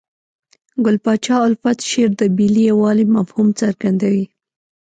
ګل 0.83 0.97
پاچا 1.03 1.35
الفت 1.47 1.79
شعر 1.89 2.09
د 2.19 2.21
ملي 2.37 2.63
یووالي 2.71 3.05
مفهوم 3.15 3.47
څرګندوي. 3.61 4.25